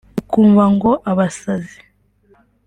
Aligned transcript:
ukumva 0.21 0.63
ngo 0.73 0.91
abasazi 1.11 1.77